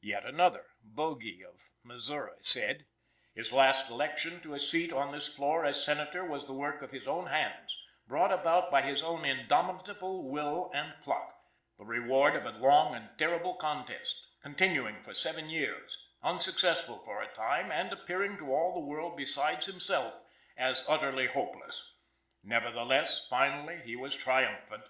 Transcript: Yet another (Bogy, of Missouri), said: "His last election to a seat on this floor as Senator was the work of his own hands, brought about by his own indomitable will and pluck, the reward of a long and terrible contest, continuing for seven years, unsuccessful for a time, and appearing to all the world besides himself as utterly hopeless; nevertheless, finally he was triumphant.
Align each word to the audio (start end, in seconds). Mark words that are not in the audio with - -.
Yet 0.00 0.26
another 0.26 0.66
(Bogy, 0.84 1.44
of 1.44 1.70
Missouri), 1.84 2.32
said: 2.42 2.86
"His 3.36 3.52
last 3.52 3.88
election 3.88 4.40
to 4.40 4.54
a 4.54 4.58
seat 4.58 4.92
on 4.92 5.12
this 5.12 5.28
floor 5.28 5.64
as 5.64 5.84
Senator 5.84 6.24
was 6.24 6.44
the 6.46 6.52
work 6.52 6.82
of 6.82 6.90
his 6.90 7.06
own 7.06 7.26
hands, 7.26 7.78
brought 8.08 8.32
about 8.32 8.72
by 8.72 8.82
his 8.82 9.00
own 9.00 9.24
indomitable 9.24 10.24
will 10.28 10.72
and 10.74 10.94
pluck, 11.02 11.38
the 11.78 11.84
reward 11.84 12.34
of 12.34 12.46
a 12.46 12.58
long 12.58 12.96
and 12.96 13.10
terrible 13.16 13.54
contest, 13.54 14.20
continuing 14.42 15.00
for 15.04 15.14
seven 15.14 15.48
years, 15.48 15.96
unsuccessful 16.20 16.98
for 17.04 17.22
a 17.22 17.32
time, 17.32 17.70
and 17.70 17.92
appearing 17.92 18.38
to 18.38 18.52
all 18.52 18.74
the 18.74 18.80
world 18.80 19.16
besides 19.16 19.66
himself 19.66 20.20
as 20.56 20.82
utterly 20.88 21.28
hopeless; 21.28 21.94
nevertheless, 22.42 23.24
finally 23.28 23.80
he 23.82 23.94
was 23.94 24.16
triumphant. 24.16 24.88